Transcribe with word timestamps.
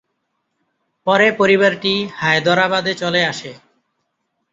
পরে 1.07 1.27
পরিবারটি 1.31 1.93
হায়দরাবাদে 2.15 2.93
চলে 2.93 3.21
আসে। 3.25 3.51